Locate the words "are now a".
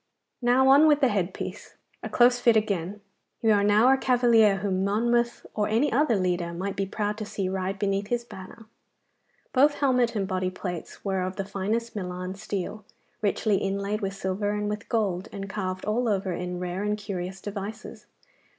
3.51-3.97